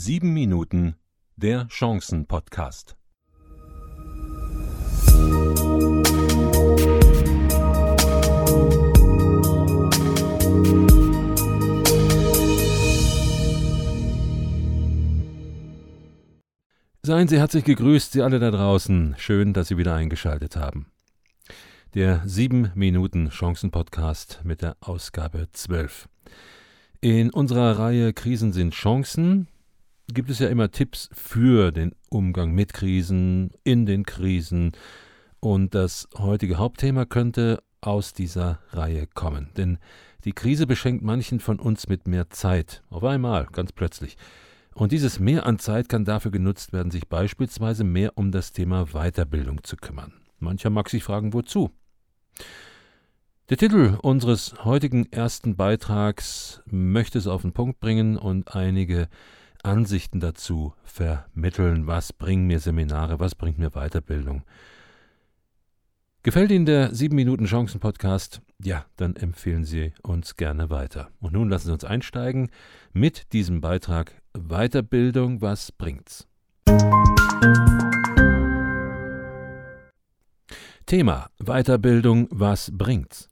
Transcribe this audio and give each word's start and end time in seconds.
Sieben 0.00 0.32
Minuten 0.32 0.94
der 1.34 1.66
Chancen-Podcast. 1.66 2.96
Seien 17.02 17.26
Sie 17.26 17.36
herzlich 17.36 17.64
gegrüßt, 17.64 18.12
Sie 18.12 18.22
alle 18.22 18.38
da 18.38 18.52
draußen. 18.52 19.16
Schön, 19.18 19.52
dass 19.52 19.66
Sie 19.66 19.78
wieder 19.78 19.96
eingeschaltet 19.96 20.54
haben. 20.54 20.86
Der 21.94 22.22
Sieben 22.24 22.70
Minuten 22.76 23.30
Chancen-Podcast 23.30 24.42
mit 24.44 24.62
der 24.62 24.76
Ausgabe 24.78 25.48
12. 25.52 26.08
In 27.00 27.30
unserer 27.30 27.80
Reihe 27.80 28.12
Krisen 28.12 28.52
sind 28.52 28.74
Chancen 28.74 29.48
gibt 30.12 30.30
es 30.30 30.38
ja 30.38 30.48
immer 30.48 30.70
Tipps 30.70 31.08
für 31.12 31.70
den 31.72 31.92
Umgang 32.08 32.52
mit 32.52 32.72
Krisen, 32.72 33.50
in 33.64 33.86
den 33.86 34.04
Krisen. 34.04 34.72
Und 35.40 35.74
das 35.74 36.08
heutige 36.16 36.56
Hauptthema 36.56 37.04
könnte 37.04 37.62
aus 37.80 38.12
dieser 38.12 38.60
Reihe 38.70 39.06
kommen. 39.06 39.50
Denn 39.56 39.78
die 40.24 40.32
Krise 40.32 40.66
beschenkt 40.66 41.04
manchen 41.04 41.40
von 41.40 41.60
uns 41.60 41.88
mit 41.88 42.08
mehr 42.08 42.30
Zeit. 42.30 42.82
Auf 42.90 43.04
einmal, 43.04 43.46
ganz 43.52 43.72
plötzlich. 43.72 44.16
Und 44.74 44.92
dieses 44.92 45.20
Mehr 45.20 45.46
an 45.46 45.58
Zeit 45.58 45.88
kann 45.88 46.04
dafür 46.04 46.30
genutzt 46.30 46.72
werden, 46.72 46.90
sich 46.90 47.08
beispielsweise 47.08 47.84
mehr 47.84 48.12
um 48.16 48.32
das 48.32 48.52
Thema 48.52 48.86
Weiterbildung 48.92 49.62
zu 49.64 49.76
kümmern. 49.76 50.12
Mancher 50.38 50.70
mag 50.70 50.88
sich 50.88 51.02
fragen, 51.02 51.32
wozu? 51.32 51.70
Der 53.50 53.56
Titel 53.56 53.98
unseres 54.02 54.64
heutigen 54.64 55.10
ersten 55.10 55.56
Beitrags 55.56 56.62
möchte 56.66 57.18
es 57.18 57.26
auf 57.26 57.42
den 57.42 57.52
Punkt 57.52 57.80
bringen 57.80 58.16
und 58.16 58.54
einige 58.54 59.08
Ansichten 59.68 60.18
dazu 60.18 60.72
vermitteln. 60.82 61.86
Was 61.86 62.12
bringen 62.12 62.46
mir 62.46 62.58
Seminare? 62.58 63.20
Was 63.20 63.34
bringt 63.34 63.58
mir 63.58 63.70
Weiterbildung? 63.70 64.42
Gefällt 66.22 66.50
Ihnen 66.50 66.66
der 66.66 66.94
7 66.94 67.14
Minuten 67.14 67.44
Chancen 67.44 67.78
Podcast? 67.78 68.40
Ja, 68.62 68.86
dann 68.96 69.14
empfehlen 69.14 69.64
Sie 69.64 69.92
uns 70.02 70.36
gerne 70.36 70.70
weiter. 70.70 71.10
Und 71.20 71.34
nun 71.34 71.50
lassen 71.50 71.66
Sie 71.66 71.72
uns 71.72 71.84
einsteigen 71.84 72.50
mit 72.92 73.32
diesem 73.32 73.60
Beitrag 73.60 74.20
Weiterbildung, 74.32 75.42
was 75.42 75.70
bringt's? 75.70 76.26
Thema 80.86 81.28
Weiterbildung, 81.38 82.28
was 82.30 82.72
bringt's? 82.74 83.28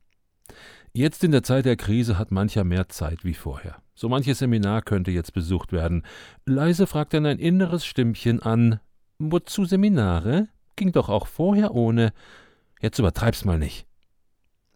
Jetzt 0.93 1.25
in 1.25 1.33
der 1.33 1.43
Zeit 1.43 1.65
der 1.65 1.77
Krise 1.77 2.19
hat 2.19 2.31
mancher 2.31 2.65
mehr 2.65 2.89
Zeit 2.89 3.25
wie 3.25 3.35
vorher. 3.35 3.83
So 3.97 4.11
manches 4.11 4.39
Seminar 4.39 4.83
könnte 4.83 5.11
jetzt 5.11 5.33
besucht 5.33 5.73
werden. 5.73 6.03
Leise 6.45 6.87
fragt 6.87 7.15
dann 7.15 7.25
ein 7.25 7.39
inneres 7.39 7.87
Stimmchen 7.87 8.41
an: 8.41 8.79
Wozu 9.19 9.65
Seminare? 9.65 10.49
Ging 10.77 10.93
doch 10.93 11.09
auch 11.09 11.27
vorher 11.27 11.75
ohne. 11.75 12.13
Jetzt 12.81 12.99
übertreib's 12.99 13.47
mal 13.47 13.59
nicht. 13.59 13.87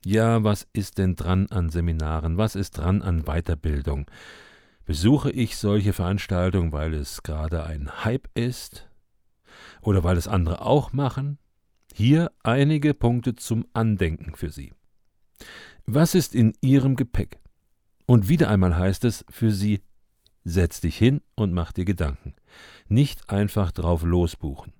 Ja, 0.07 0.43
was 0.43 0.67
ist 0.73 0.97
denn 0.97 1.15
dran 1.15 1.49
an 1.51 1.69
Seminaren? 1.69 2.39
Was 2.39 2.57
ist 2.57 2.79
dran 2.79 3.03
an 3.03 3.25
Weiterbildung? 3.25 4.07
Besuche 4.87 5.31
ich 5.31 5.59
solche 5.59 5.93
Veranstaltungen, 5.93 6.73
weil 6.73 6.95
es 6.95 7.23
gerade 7.23 7.65
ein 7.65 8.03
Hype 8.03 8.29
ist? 8.35 8.89
Oder 9.83 10.03
weil 10.03 10.17
es 10.17 10.27
andere 10.27 10.63
auch 10.63 10.95
machen? 10.95 11.39
Hier 11.93 12.33
einige 12.43 12.95
Punkte 12.95 13.35
zum 13.35 13.67
Andenken 13.75 14.35
für 14.35 14.49
Sie. 14.49 14.73
Was 15.85 16.15
ist 16.15 16.35
in 16.35 16.55
Ihrem 16.63 16.97
Gepäck? 16.97 17.39
Und 18.11 18.29
wieder 18.29 18.51
einmal 18.51 18.77
heißt 18.77 19.05
es 19.05 19.25
für 19.31 19.53
Sie, 19.53 19.83
setz 20.43 20.81
dich 20.81 20.99
hin 20.99 21.21
und 21.37 21.53
mach 21.53 21.71
dir 21.71 21.85
Gedanken. 21.85 22.35
Nicht 22.89 23.31
einfach 23.31 23.71
drauf 23.71 24.03
losbuchen. 24.03 24.73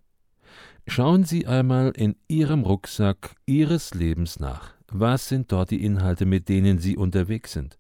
Schauen 0.89 1.23
Sie 1.23 1.47
einmal 1.47 1.93
in 1.93 2.17
Ihrem 2.27 2.65
Rucksack 2.65 3.37
Ihres 3.47 3.95
Lebens 3.95 4.41
nach. 4.41 4.75
Was 4.89 5.29
sind 5.29 5.53
dort 5.53 5.71
die 5.71 5.85
Inhalte, 5.85 6.27
mit 6.27 6.49
denen 6.49 6.81
Sie 6.81 6.97
unterwegs 6.97 7.53
sind? 7.53 7.79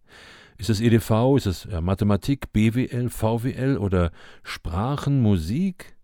Ist 0.56 0.70
es 0.70 0.80
EDV, 0.80 1.36
ist 1.36 1.46
es 1.46 1.66
Mathematik, 1.80 2.52
BWL, 2.52 3.08
VWL 3.08 3.76
oder 3.76 4.12
Sprachen, 4.44 5.20
Musik? 5.20 5.96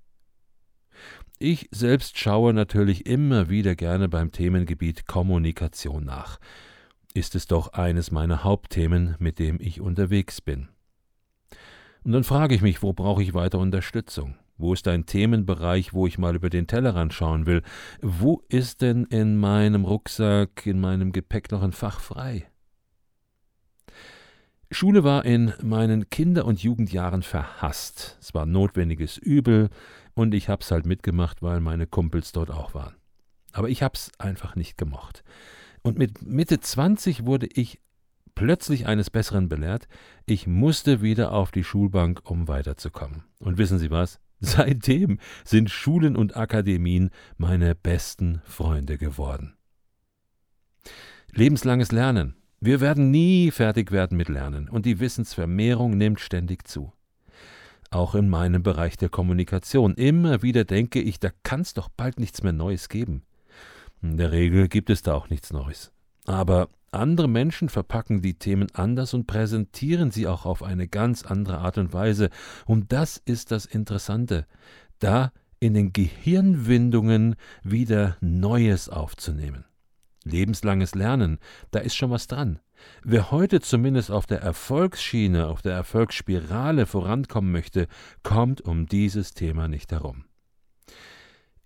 Ich 1.39 1.69
selbst 1.71 2.19
schaue 2.19 2.53
natürlich 2.53 3.07
immer 3.07 3.49
wieder 3.49 3.77
gerne 3.77 4.09
beim 4.09 4.33
Themengebiet 4.33 5.07
Kommunikation 5.07 6.05
nach 6.05 6.41
ist 7.17 7.35
es 7.35 7.47
doch 7.47 7.73
eines 7.73 8.11
meiner 8.11 8.45
Hauptthemen, 8.45 9.17
mit 9.19 9.39
dem 9.39 9.59
ich 9.61 9.81
unterwegs 9.81 10.41
bin. 10.41 10.69
Und 12.05 12.13
dann 12.13 12.25
frage 12.25 12.55
ich 12.55 12.63
mich, 12.63 12.83
wo 12.83 12.93
brauche 12.93 13.23
ich 13.23 13.35
weiter 13.35 13.59
Unterstützung? 13.59 14.37
Wo 14.59 14.73
ist 14.73 14.87
ein 14.87 15.07
Themenbereich, 15.07 15.93
wo 15.93 16.07
ich 16.07 16.19
mal 16.19 16.37
über 16.37 16.51
den 16.51 16.67
Tellerrand 16.67 17.13
schauen 17.13 17.47
will? 17.47 17.63
Wo 18.01 18.43
ist 18.49 18.81
denn 18.81 19.05
in 19.07 19.37
meinem 19.37 19.85
Rucksack, 19.85 20.67
in 20.67 20.79
meinem 20.79 21.13
Gepäck 21.13 21.51
noch 21.51 21.63
ein 21.63 21.73
Fach 21.73 22.01
frei? 22.01 22.49
Schule 24.71 25.05
war 25.05 25.25
in 25.25 25.53
meinen 25.63 26.11
Kinder- 26.11 26.45
und 26.45 26.63
Jugendjahren 26.63 27.23
verhasst. 27.23 28.19
Es 28.21 28.35
war 28.35 28.47
notwendiges 28.47 29.17
Übel 29.17 29.71
und 30.15 30.35
ich 30.35 30.49
hab's 30.49 30.71
halt 30.71 30.87
mitgemacht, 30.87 31.43
weil 31.43 31.61
meine 31.61 31.87
Kumpels 31.87 32.33
dort 32.33 32.51
auch 32.51 32.75
waren. 32.75 32.95
Aber 33.53 33.69
ich 33.69 33.83
hab's 33.83 34.11
einfach 34.19 34.55
nicht 34.55 34.77
gemocht. 34.77 35.23
Und 35.83 35.99
mit 35.99 36.23
Mitte 36.23 36.61
20 36.61 37.27
wurde 37.27 37.47
ich 37.47 37.81
plötzlich 38.35 38.87
eines 38.87 39.11
Besseren 39.11 39.49
belehrt. 39.49 39.89
Ich 40.27 40.47
musste 40.47 41.03
wieder 41.03 41.33
auf 41.33 41.51
die 41.51 41.65
Schulbank, 41.65 42.21
um 42.25 42.47
weiterzukommen. 42.47 43.25
Und 43.41 43.59
wissen 43.59 43.79
Sie 43.79 43.91
was? 43.91 44.21
Seitdem 44.41 45.19
sind 45.45 45.71
Schulen 45.71 46.17
und 46.17 46.37
Akademien 46.37 47.11
meine 47.39 47.75
besten 47.75 48.43
Freunde 48.45 48.99
geworden. 48.99 49.57
Lebenslanges 51.33 51.91
Lernen. 51.91 52.37
Wir 52.61 52.81
werden 52.81 53.11
nie 53.11 53.51
fertig 53.51 53.93
werden 53.93 54.17
mit 54.17 54.29
Lernen 54.29 54.69
und 54.69 54.87
die 54.87 55.01
Wissensvermehrung 55.01 55.97
nimmt 55.97 56.21
ständig 56.21 56.67
zu. 56.67 56.93
Auch 57.91 58.15
in 58.15 58.29
meinem 58.29 58.63
Bereich 58.63 58.97
der 58.97 59.09
Kommunikation. 59.09 59.95
Immer 59.95 60.43
wieder 60.43 60.65
denke 60.65 61.01
ich, 61.01 61.21
da 61.21 61.31
kann 61.43 61.61
es 61.61 61.75
doch 61.75 61.89
bald 61.89 62.19
nichts 62.19 62.43
mehr 62.43 62.53
Neues 62.53 62.89
geben. 62.89 63.23
In 64.03 64.17
der 64.17 64.33
Regel 64.33 64.69
gibt 64.69 64.91
es 64.91 65.03
da 65.03 65.15
auch 65.15 65.31
nichts 65.31 65.53
Neues. 65.53 65.93
Aber 66.27 66.69
andere 66.91 67.29
Menschen 67.29 67.69
verpacken 67.69 68.23
die 68.23 68.35
Themen 68.35 68.69
anders 68.73 69.15
und 69.15 69.27
präsentieren 69.27 70.11
sie 70.11 70.27
auch 70.27 70.47
auf 70.47 70.63
eine 70.63 70.89
ganz 70.89 71.25
andere 71.25 71.59
Art 71.59 71.79
und 71.79 71.93
Weise. 71.93 72.31
Und 72.65 72.93
das 72.93 73.17
ist 73.17 73.51
das 73.51 73.67
Interessante, 73.67 74.47
da 74.99 75.33
in 75.61 75.75
den 75.75 75.93
Gehirnwindungen 75.93 77.37
wieder 77.63 78.17
Neues 78.21 78.89
aufzunehmen. 78.89 79.65
Lebenslanges 80.25 80.95
Lernen, 80.95 81.39
da 81.71 81.79
ist 81.79 81.97
schon 81.97 82.11
was 82.11 82.27
dran. 82.27 82.59
Wer 83.03 83.31
heute 83.31 83.61
zumindest 83.61 84.11
auf 84.11 84.27
der 84.27 84.43
Erfolgsschiene, 84.43 85.47
auf 85.47 85.63
der 85.63 85.73
Erfolgsspirale 85.75 86.87
vorankommen 86.87 87.53
möchte, 87.53 87.87
kommt 88.23 88.61
um 88.61 88.87
dieses 88.87 89.33
Thema 89.33 89.69
nicht 89.69 89.93
herum. 89.93 90.26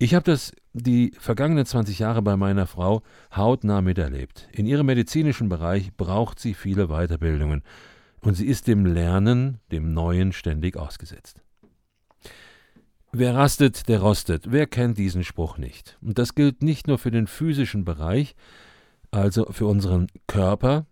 Ich 0.02 0.14
habe 0.14 0.24
das 0.24 0.52
die 0.72 1.12
vergangenen 1.18 1.66
20 1.66 1.98
Jahre 1.98 2.22
bei 2.22 2.34
meiner 2.34 2.66
Frau 2.66 3.02
hautnah 3.36 3.82
miterlebt. 3.82 4.48
In 4.50 4.64
ihrem 4.64 4.86
medizinischen 4.86 5.50
Bereich 5.50 5.94
braucht 5.94 6.40
sie 6.40 6.54
viele 6.54 6.86
Weiterbildungen 6.86 7.62
und 8.22 8.34
sie 8.34 8.46
ist 8.46 8.66
dem 8.66 8.86
Lernen, 8.86 9.58
dem 9.70 9.92
Neuen 9.92 10.32
ständig 10.32 10.78
ausgesetzt. 10.78 11.42
Wer 13.12 13.34
rastet, 13.34 13.88
der 13.88 14.00
rostet. 14.00 14.50
Wer 14.50 14.66
kennt 14.66 14.96
diesen 14.96 15.22
Spruch 15.22 15.58
nicht? 15.58 15.98
Und 16.00 16.18
das 16.18 16.34
gilt 16.34 16.62
nicht 16.62 16.88
nur 16.88 16.96
für 16.96 17.10
den 17.10 17.26
physischen 17.26 17.84
Bereich, 17.84 18.36
also 19.10 19.52
für 19.52 19.66
unseren 19.66 20.06
Körper, 20.26 20.86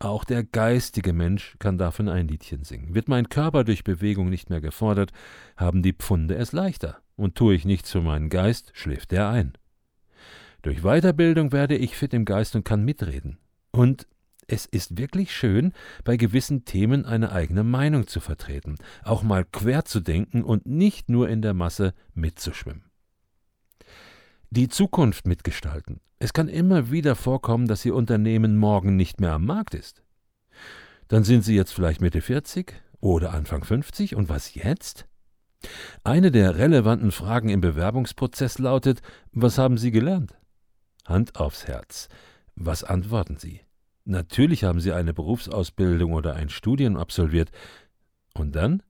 auch 0.00 0.24
der 0.24 0.42
geistige 0.42 1.12
Mensch 1.12 1.54
kann 1.60 1.78
davon 1.78 2.08
ein 2.08 2.26
Liedchen 2.26 2.64
singen. 2.64 2.96
Wird 2.96 3.06
mein 3.06 3.28
Körper 3.28 3.62
durch 3.62 3.84
Bewegung 3.84 4.28
nicht 4.28 4.50
mehr 4.50 4.60
gefordert, 4.60 5.12
haben 5.56 5.82
die 5.82 5.92
Pfunde 5.92 6.34
es 6.34 6.50
leichter 6.50 7.00
und 7.20 7.36
tue 7.36 7.54
ich 7.54 7.64
nichts 7.64 7.90
für 7.90 8.00
meinen 8.00 8.28
Geist, 8.30 8.72
schläft 8.74 9.12
er 9.12 9.28
ein. 9.28 9.52
Durch 10.62 10.82
Weiterbildung 10.82 11.52
werde 11.52 11.76
ich 11.76 11.96
fit 11.96 12.12
im 12.12 12.24
Geist 12.24 12.54
und 12.54 12.64
kann 12.64 12.84
mitreden. 12.84 13.38
Und 13.70 14.06
es 14.46 14.66
ist 14.66 14.98
wirklich 14.98 15.34
schön, 15.34 15.72
bei 16.04 16.16
gewissen 16.16 16.64
Themen 16.64 17.04
eine 17.04 17.32
eigene 17.32 17.62
Meinung 17.62 18.08
zu 18.08 18.20
vertreten, 18.20 18.76
auch 19.04 19.22
mal 19.22 19.44
quer 19.44 19.84
zu 19.84 20.00
denken 20.00 20.42
und 20.42 20.66
nicht 20.66 21.08
nur 21.08 21.28
in 21.28 21.40
der 21.40 21.54
Masse 21.54 21.94
mitzuschwimmen. 22.14 22.84
Die 24.50 24.68
Zukunft 24.68 25.26
mitgestalten. 25.26 26.00
Es 26.18 26.32
kann 26.32 26.48
immer 26.48 26.90
wieder 26.90 27.14
vorkommen, 27.14 27.68
dass 27.68 27.84
Ihr 27.84 27.94
Unternehmen 27.94 28.56
morgen 28.56 28.96
nicht 28.96 29.20
mehr 29.20 29.32
am 29.32 29.46
Markt 29.46 29.74
ist. 29.74 30.02
Dann 31.08 31.24
sind 31.24 31.42
Sie 31.44 31.54
jetzt 31.54 31.72
vielleicht 31.72 32.00
Mitte 32.00 32.20
40 32.20 32.74
oder 33.00 33.32
Anfang 33.32 33.64
50 33.64 34.16
und 34.16 34.28
was 34.28 34.54
jetzt? 34.54 35.06
Eine 36.04 36.30
der 36.30 36.56
relevanten 36.56 37.12
Fragen 37.12 37.48
im 37.48 37.60
Bewerbungsprozess 37.60 38.58
lautet, 38.58 39.00
was 39.32 39.58
haben 39.58 39.76
Sie 39.76 39.90
gelernt? 39.90 40.34
Hand 41.06 41.36
aufs 41.36 41.66
Herz. 41.66 42.08
Was 42.54 42.84
antworten 42.84 43.36
Sie? 43.36 43.60
Natürlich 44.04 44.64
haben 44.64 44.80
Sie 44.80 44.92
eine 44.92 45.14
Berufsausbildung 45.14 46.14
oder 46.14 46.34
ein 46.34 46.48
Studium 46.48 46.96
absolviert. 46.96 47.50
Und 48.34 48.56
dann? 48.56 48.82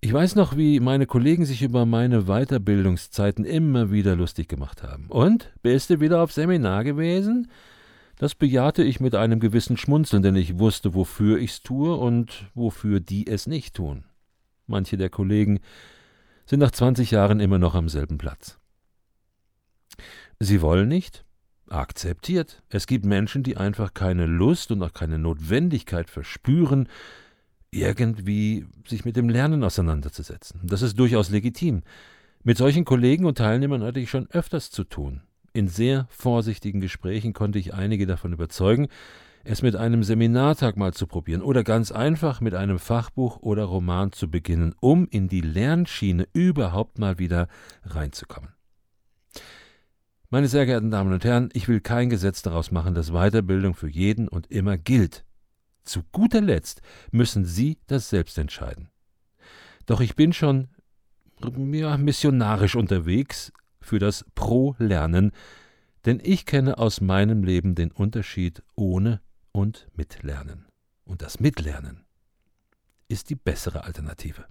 Ich 0.00 0.12
weiß 0.12 0.34
noch, 0.34 0.56
wie 0.56 0.80
meine 0.80 1.06
Kollegen 1.06 1.44
sich 1.44 1.62
über 1.62 1.84
meine 1.86 2.22
Weiterbildungszeiten 2.22 3.44
immer 3.44 3.92
wieder 3.92 4.16
lustig 4.16 4.48
gemacht 4.48 4.82
haben. 4.82 5.06
Und? 5.08 5.52
Bist 5.62 5.90
du 5.90 6.00
wieder 6.00 6.22
auf 6.22 6.32
Seminar 6.32 6.84
gewesen? 6.84 7.50
Das 8.16 8.34
bejahte 8.34 8.82
ich 8.82 9.00
mit 9.00 9.14
einem 9.14 9.40
gewissen 9.40 9.76
Schmunzeln, 9.76 10.22
denn 10.22 10.36
ich 10.36 10.58
wusste, 10.58 10.94
wofür 10.94 11.38
ich's 11.38 11.62
tue 11.62 11.94
und 11.96 12.50
wofür 12.54 13.00
die 13.00 13.26
es 13.26 13.46
nicht 13.46 13.74
tun. 13.76 14.04
Manche 14.70 14.96
der 14.96 15.10
Kollegen 15.10 15.60
sind 16.46 16.60
nach 16.60 16.70
20 16.70 17.10
Jahren 17.10 17.40
immer 17.40 17.58
noch 17.58 17.74
am 17.74 17.88
selben 17.88 18.18
Platz. 18.18 18.58
Sie 20.38 20.62
wollen 20.62 20.88
nicht? 20.88 21.24
Akzeptiert. 21.68 22.62
Es 22.70 22.86
gibt 22.86 23.04
Menschen, 23.04 23.42
die 23.42 23.56
einfach 23.56 23.94
keine 23.94 24.26
Lust 24.26 24.72
und 24.72 24.82
auch 24.82 24.92
keine 24.92 25.18
Notwendigkeit 25.18 26.08
verspüren, 26.08 26.88
irgendwie 27.70 28.66
sich 28.86 29.04
mit 29.04 29.16
dem 29.16 29.28
Lernen 29.28 29.62
auseinanderzusetzen. 29.62 30.60
Das 30.64 30.82
ist 30.82 30.98
durchaus 30.98 31.30
legitim. 31.30 31.82
Mit 32.42 32.56
solchen 32.56 32.84
Kollegen 32.84 33.26
und 33.26 33.38
Teilnehmern 33.38 33.82
hatte 33.82 34.00
ich 34.00 34.10
schon 34.10 34.28
öfters 34.30 34.70
zu 34.70 34.84
tun. 34.84 35.22
In 35.52 35.68
sehr 35.68 36.06
vorsichtigen 36.10 36.80
Gesprächen 36.80 37.32
konnte 37.32 37.58
ich 37.58 37.74
einige 37.74 38.06
davon 38.06 38.32
überzeugen, 38.32 38.88
es 39.44 39.62
mit 39.62 39.76
einem 39.76 40.02
Seminartag 40.02 40.76
mal 40.76 40.92
zu 40.92 41.06
probieren 41.06 41.42
oder 41.42 41.64
ganz 41.64 41.92
einfach 41.92 42.40
mit 42.40 42.54
einem 42.54 42.78
Fachbuch 42.78 43.38
oder 43.38 43.64
Roman 43.64 44.12
zu 44.12 44.30
beginnen, 44.30 44.74
um 44.80 45.06
in 45.10 45.28
die 45.28 45.40
Lernschiene 45.40 46.28
überhaupt 46.32 46.98
mal 46.98 47.18
wieder 47.18 47.48
reinzukommen. 47.84 48.50
Meine 50.28 50.48
sehr 50.48 50.66
geehrten 50.66 50.90
Damen 50.90 51.12
und 51.12 51.24
Herren, 51.24 51.48
ich 51.54 51.66
will 51.66 51.80
kein 51.80 52.10
Gesetz 52.10 52.42
daraus 52.42 52.70
machen, 52.70 52.94
dass 52.94 53.10
Weiterbildung 53.10 53.74
für 53.74 53.88
jeden 53.88 54.28
und 54.28 54.50
immer 54.50 54.78
gilt. 54.78 55.24
Zu 55.84 56.02
guter 56.12 56.40
Letzt 56.40 56.82
müssen 57.10 57.44
Sie 57.44 57.78
das 57.86 58.10
selbst 58.10 58.38
entscheiden. 58.38 58.90
Doch 59.86 60.00
ich 60.00 60.14
bin 60.14 60.32
schon 60.32 60.68
ja, 61.72 61.96
missionarisch 61.96 62.76
unterwegs, 62.76 63.52
für 63.80 63.98
das 63.98 64.24
Pro-Lernen, 64.34 65.32
denn 66.04 66.20
ich 66.22 66.46
kenne 66.46 66.78
aus 66.78 67.00
meinem 67.00 67.42
Leben 67.42 67.74
den 67.74 67.90
Unterschied 67.90 68.62
ohne 68.76 69.20
und 69.52 69.88
mit 69.94 70.22
Lernen. 70.22 70.66
Und 71.04 71.22
das 71.22 71.40
Mitlernen 71.40 72.04
ist 73.08 73.30
die 73.30 73.34
bessere 73.34 73.84
Alternative. 73.84 74.46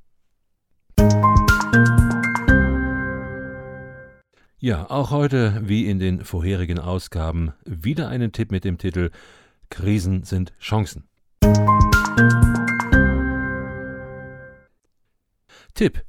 Ja, 4.61 4.89
auch 4.89 5.11
heute, 5.11 5.61
wie 5.63 5.89
in 5.89 5.99
den 5.99 6.25
vorherigen 6.25 6.79
Ausgaben, 6.79 7.53
wieder 7.63 8.09
einen 8.09 8.33
Tipp 8.33 8.51
mit 8.51 8.65
dem 8.65 8.77
Titel 8.77 9.11
Krisen 9.69 10.23
sind 10.23 10.53
Chancen. 10.59 11.07
Tipp 15.73 16.03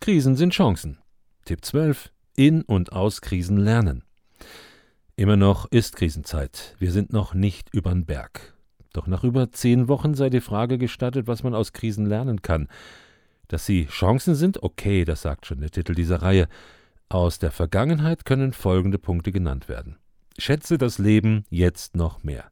Krisen 0.00 0.36
sind 0.36 0.52
Chancen. 0.52 0.98
Tipp 1.46 1.64
12 1.64 2.12
in 2.36 2.60
und 2.60 2.92
aus 2.92 3.22
Krisen 3.22 3.56
lernen. 3.56 4.04
Immer 5.16 5.36
noch 5.36 5.70
ist 5.70 5.94
Krisenzeit. 5.94 6.74
Wir 6.80 6.90
sind 6.90 7.12
noch 7.12 7.34
nicht 7.34 7.72
übern 7.72 8.04
Berg. 8.04 8.54
Doch 8.92 9.06
nach 9.06 9.22
über 9.22 9.52
zehn 9.52 9.86
Wochen 9.86 10.14
sei 10.14 10.28
die 10.28 10.40
Frage 10.40 10.76
gestattet, 10.76 11.28
was 11.28 11.44
man 11.44 11.54
aus 11.54 11.72
Krisen 11.72 12.06
lernen 12.06 12.42
kann. 12.42 12.66
Dass 13.46 13.64
sie 13.64 13.86
Chancen 13.86 14.34
sind, 14.34 14.64
okay, 14.64 15.04
das 15.04 15.22
sagt 15.22 15.46
schon 15.46 15.60
der 15.60 15.70
Titel 15.70 15.94
dieser 15.94 16.22
Reihe. 16.22 16.48
Aus 17.08 17.38
der 17.38 17.52
Vergangenheit 17.52 18.24
können 18.24 18.52
folgende 18.52 18.98
Punkte 18.98 19.30
genannt 19.30 19.68
werden. 19.68 19.98
Schätze 20.36 20.78
das 20.78 20.98
Leben 20.98 21.44
jetzt 21.48 21.94
noch 21.94 22.24
mehr. 22.24 22.50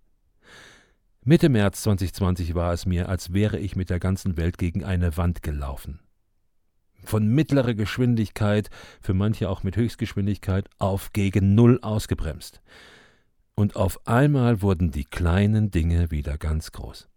Mitte 1.24 1.48
März 1.48 1.82
2020 1.82 2.54
war 2.54 2.72
es 2.72 2.86
mir, 2.86 3.08
als 3.08 3.32
wäre 3.32 3.58
ich 3.58 3.74
mit 3.74 3.90
der 3.90 3.98
ganzen 3.98 4.36
Welt 4.36 4.56
gegen 4.56 4.84
eine 4.84 5.16
Wand 5.16 5.42
gelaufen 5.42 5.98
von 7.04 7.26
mittlerer 7.26 7.74
Geschwindigkeit, 7.74 8.70
für 9.00 9.14
manche 9.14 9.48
auch 9.48 9.62
mit 9.62 9.76
Höchstgeschwindigkeit, 9.76 10.68
auf 10.78 11.12
gegen 11.12 11.54
Null 11.54 11.78
ausgebremst. 11.82 12.62
Und 13.54 13.76
auf 13.76 14.06
einmal 14.06 14.62
wurden 14.62 14.90
die 14.90 15.04
kleinen 15.04 15.70
Dinge 15.70 16.10
wieder 16.10 16.38
ganz 16.38 16.72
groß. 16.72 17.08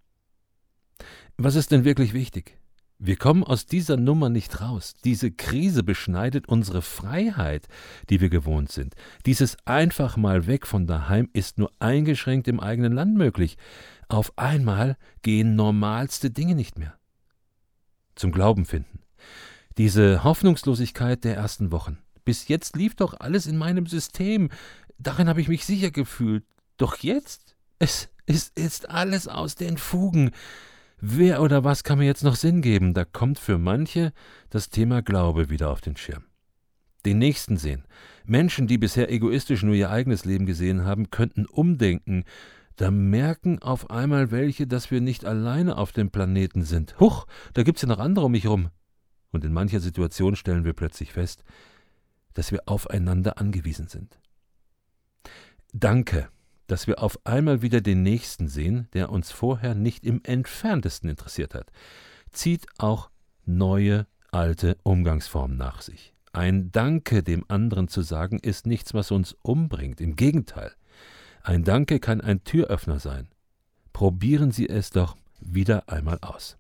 Was 1.38 1.56
ist 1.56 1.72
denn 1.72 1.86
wirklich 1.86 2.14
wichtig? 2.14 2.58
Wir 2.98 3.18
kommen 3.18 3.44
aus 3.44 3.66
dieser 3.66 3.98
Nummer 3.98 4.30
nicht 4.30 4.62
raus. 4.62 4.96
Diese 5.04 5.30
Krise 5.30 5.84
beschneidet 5.84 6.48
unsere 6.48 6.82
Freiheit, 6.82 7.68
die 8.10 8.22
wir 8.22 8.30
gewohnt 8.30 8.72
sind. 8.72 8.96
Dieses 9.26 9.58
einfach 9.66 10.16
mal 10.16 10.48
weg 10.48 10.66
von 10.66 10.88
daheim 10.88 11.30
ist 11.34 11.58
nur 11.58 11.72
eingeschränkt 11.80 12.48
im 12.48 12.62
eigenen 12.62 12.94
Land 12.94 13.18
möglich. 13.18 13.58
Auf 14.08 14.38
einmal 14.38 14.98
gehen 15.24 15.56
normalste 15.56 16.32
Dinge 16.32 16.56
nicht 16.56 16.80
mehr. 16.80 16.96
Zum 18.16 18.32
Glauben 18.32 18.66
finden. 18.66 19.00
Diese 19.78 20.24
Hoffnungslosigkeit 20.24 21.24
der 21.24 21.36
ersten 21.36 21.72
Wochen. 21.72 21.98
Bis 22.24 22.48
jetzt 22.48 22.76
lief 22.76 22.96
doch 22.96 23.20
alles 23.20 23.46
in 23.46 23.58
meinem 23.58 23.88
System. 23.88 24.50
Darin 24.98 25.28
habe 25.28 25.42
ich 25.42 25.48
mich 25.48 25.66
sicher 25.66 25.92
gefühlt. 25.92 26.46
Doch 26.78 26.98
jetzt? 26.98 27.56
Es 27.78 28.10
ist, 28.26 28.58
ist 28.58 28.90
alles 28.90 29.28
aus 29.28 29.56
den 29.56 29.78
Fugen. 29.78 30.32
Wer 31.02 31.42
oder 31.42 31.64
was 31.64 31.84
kann 31.84 32.00
mir 32.00 32.06
jetzt 32.06 32.24
noch 32.24 32.36
Sinn 32.36 32.62
geben? 32.62 32.94
Da 32.94 33.04
kommt 33.04 33.38
für 33.38 33.58
manche 33.58 34.14
das 34.50 34.70
Thema 34.70 35.02
Glaube 35.02 35.50
wieder 35.50 35.70
auf 35.70 35.82
den 35.82 35.98
Schirm. 35.98 36.24
Den 37.06 37.20
Nächsten 37.20 37.58
sehen. 37.58 37.84
Menschen, 38.26 38.68
die 38.68 38.78
bisher 38.78 39.12
egoistisch 39.12 39.62
nur 39.62 39.76
ihr 39.76 39.92
eigenes 39.92 40.26
Leben 40.26 40.46
gesehen 40.46 40.86
haben, 40.86 41.12
könnten 41.12 41.46
umdenken. 41.46 42.24
Da 42.78 42.92
merken 42.92 43.62
auf 43.62 43.90
einmal 43.90 44.32
welche, 44.32 44.68
dass 44.68 44.90
wir 44.90 45.02
nicht 45.02 45.26
alleine 45.26 45.78
auf 45.78 45.92
dem 45.92 46.10
Planeten 46.10 46.64
sind. 46.64 47.00
Huch, 47.00 47.28
da 47.54 47.64
gibt's 47.64 47.82
ja 47.82 47.88
noch 47.88 48.00
andere 48.00 48.26
um 48.26 48.32
mich 48.32 48.48
rum. 48.48 48.70
Und 49.36 49.44
in 49.44 49.52
mancher 49.52 49.82
Situation 49.82 50.38
stellen 50.38 50.64
wir 50.64 50.72
plötzlich 50.72 51.12
fest, 51.12 51.44
dass 52.36 52.54
wir 52.54 52.62
aufeinander 52.68 53.38
angewiesen 53.38 53.90
sind. 53.90 54.18
Danke, 55.74 56.30
dass 56.68 56.88
wir 56.88 57.04
auf 57.04 57.20
einmal 57.26 57.62
wieder 57.62 57.82
den 57.82 58.02
Nächsten 58.02 58.48
sehen, 58.48 58.88
der 58.94 59.10
uns 59.10 59.34
vorher 59.34 59.76
nicht 59.76 60.06
im 60.06 60.22
entferntesten 60.24 61.10
interessiert 61.10 61.54
hat, 61.54 61.70
zieht 62.32 62.66
auch 62.78 63.10
neue, 63.46 64.08
alte 64.32 64.78
Umgangsformen 64.84 65.58
nach 65.58 65.82
sich. 65.82 66.14
Ein 66.32 66.72
Danke 66.72 67.22
dem 67.22 67.44
anderen 67.50 67.90
zu 67.90 68.04
sagen, 68.04 68.40
ist 68.40 68.66
nichts, 68.66 68.94
was 68.94 69.12
uns 69.12 69.36
umbringt. 69.42 70.00
Im 70.00 70.16
Gegenteil. 70.16 70.72
Ein 71.44 71.66
Danke 71.66 72.00
kann 72.00 72.22
ein 72.22 72.46
Türöffner 72.46 73.00
sein. 73.00 73.28
Probieren 73.92 74.52
Sie 74.52 74.70
es 74.70 74.92
doch 74.92 75.18
wieder 75.42 75.90
einmal 75.90 76.20
aus. 76.22 76.58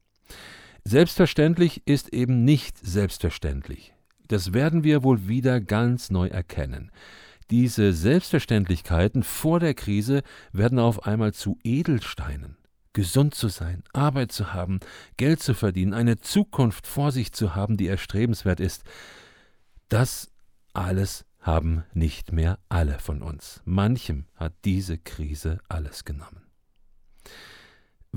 Selbstverständlich 0.87 1.81
ist 1.85 2.13
eben 2.13 2.45
nicht 2.45 2.77
selbstverständlich. 2.77 3.93
Das 4.27 4.53
werden 4.53 4.83
wir 4.83 5.03
wohl 5.03 5.27
wieder 5.27 5.59
ganz 5.59 6.11
neu 6.11 6.27
erkennen. 6.27 6.91
Diese 7.49 7.91
Selbstverständlichkeiten 7.91 9.23
vor 9.23 9.59
der 9.59 9.73
Krise 9.73 10.21
werden 10.51 10.77
auf 10.77 11.05
einmal 11.05 11.33
zu 11.33 11.57
Edelsteinen. 11.63 12.57
Gesund 12.93 13.35
zu 13.35 13.49
sein, 13.49 13.83
Arbeit 13.93 14.31
zu 14.31 14.53
haben, 14.53 14.79
Geld 15.17 15.41
zu 15.41 15.53
verdienen, 15.53 15.93
eine 15.93 16.21
Zukunft 16.21 16.87
vor 16.87 17.11
sich 17.11 17.33
zu 17.33 17.53
haben, 17.53 17.77
die 17.77 17.87
erstrebenswert 17.87 18.59
ist, 18.59 18.83
das 19.89 20.31
alles 20.73 21.25
haben 21.39 21.83
nicht 21.93 22.31
mehr 22.31 22.57
alle 22.69 22.99
von 22.99 23.21
uns. 23.21 23.61
Manchem 23.65 24.25
hat 24.35 24.53
diese 24.63 24.97
Krise 24.97 25.59
alles 25.67 26.05
genommen. 26.05 26.41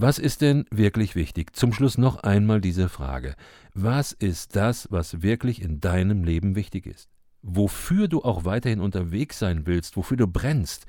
Was 0.00 0.20
ist 0.20 0.42
denn 0.42 0.64
wirklich 0.70 1.16
wichtig? 1.16 1.56
Zum 1.56 1.72
Schluss 1.72 1.98
noch 1.98 2.18
einmal 2.18 2.60
diese 2.60 2.88
Frage. 2.88 3.34
Was 3.74 4.12
ist 4.12 4.54
das, 4.54 4.86
was 4.92 5.22
wirklich 5.22 5.60
in 5.60 5.80
deinem 5.80 6.22
Leben 6.22 6.54
wichtig 6.54 6.86
ist? 6.86 7.08
Wofür 7.42 8.06
du 8.06 8.22
auch 8.22 8.44
weiterhin 8.44 8.78
unterwegs 8.78 9.40
sein 9.40 9.66
willst, 9.66 9.96
wofür 9.96 10.16
du 10.16 10.28
brennst 10.28 10.86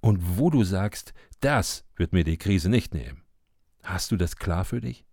und 0.00 0.38
wo 0.38 0.50
du 0.50 0.64
sagst, 0.64 1.14
das 1.38 1.84
wird 1.94 2.12
mir 2.12 2.24
die 2.24 2.36
Krise 2.36 2.68
nicht 2.68 2.94
nehmen. 2.94 3.22
Hast 3.84 4.10
du 4.10 4.16
das 4.16 4.34
klar 4.34 4.64
für 4.64 4.80
dich? 4.80 5.04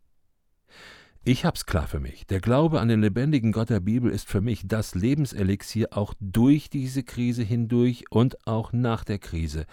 Ich 1.27 1.44
hab's 1.44 1.65
klar 1.65 1.88
für 1.88 2.00
mich. 2.00 2.27
Der 2.27 2.39
Glaube 2.39 2.79
an 2.79 2.88
den 2.88 3.01
lebendigen 3.01 3.51
Gott 3.51 3.72
der 3.72 3.79
Bibel 3.79 4.12
ist 4.12 4.29
für 4.29 4.41
mich 4.41 4.67
das 4.67 4.94
Lebenselixier 4.94 5.88
auch 5.89 6.13
durch 6.20 6.70
diese 6.70 7.01
Krise 7.01 7.41
hindurch 7.41 8.03
und 8.12 8.46
auch 8.46 8.74
nach 8.74 9.03
der 9.03 9.17
Krise. 9.17 9.65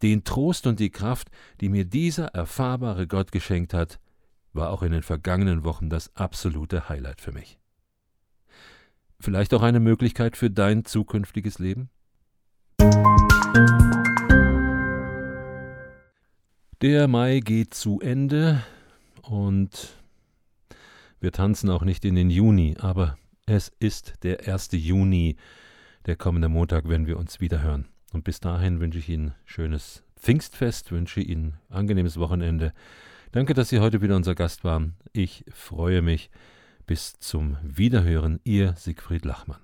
Den 0.00 0.22
Trost 0.22 0.68
und 0.68 0.78
die 0.78 0.90
Kraft, 0.90 1.28
die 1.60 1.70
mir 1.70 1.84
dieser 1.84 2.26
erfahrbare 2.26 3.08
Gott 3.08 3.32
geschenkt 3.32 3.74
hat, 3.74 3.98
war 4.52 4.70
auch 4.70 4.84
in 4.84 4.92
den 4.92 5.02
vergangenen 5.02 5.64
Wochen 5.64 5.90
das 5.90 6.14
absolute 6.14 6.88
Highlight 6.88 7.20
für 7.20 7.32
mich. 7.32 7.58
Vielleicht 9.18 9.54
auch 9.54 9.62
eine 9.62 9.80
Möglichkeit 9.80 10.36
für 10.36 10.50
dein 10.50 10.84
zukünftiges 10.84 11.58
Leben? 11.58 11.90
Der 16.80 17.08
Mai 17.08 17.40
geht 17.40 17.74
zu 17.74 18.00
Ende 18.00 18.62
und 19.22 20.00
wir 21.22 21.30
tanzen 21.30 21.70
auch 21.70 21.84
nicht 21.84 22.04
in 22.04 22.16
den 22.16 22.30
Juni, 22.30 22.74
aber 22.80 23.16
es 23.46 23.70
ist 23.78 24.14
der 24.24 24.48
1. 24.52 24.70
Juni, 24.72 25.36
der 26.04 26.16
kommende 26.16 26.48
Montag, 26.48 26.88
wenn 26.88 27.06
wir 27.06 27.16
uns 27.16 27.40
wieder 27.40 27.62
hören. 27.62 27.86
Und 28.12 28.24
bis 28.24 28.40
dahin 28.40 28.80
wünsche 28.80 28.98
ich 28.98 29.08
Ihnen 29.08 29.32
schönes 29.44 30.02
Pfingstfest, 30.16 30.90
wünsche 30.90 31.20
Ihnen 31.20 31.58
angenehmes 31.68 32.18
Wochenende. 32.18 32.72
Danke, 33.30 33.54
dass 33.54 33.68
Sie 33.68 33.78
heute 33.78 34.02
wieder 34.02 34.16
unser 34.16 34.34
Gast 34.34 34.64
waren. 34.64 34.96
Ich 35.12 35.44
freue 35.52 36.02
mich. 36.02 36.28
Bis 36.86 37.16
zum 37.20 37.56
Wiederhören, 37.62 38.40
Ihr 38.42 38.74
Siegfried 38.76 39.24
Lachmann. 39.24 39.60